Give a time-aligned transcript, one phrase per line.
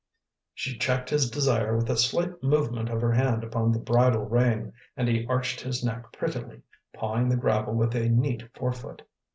[0.55, 4.73] She checked his desire with a slight movement of her hand upon the bridle rein;
[4.97, 9.03] and he arched his neck prettily, pawing the gravel with a neat forefoot.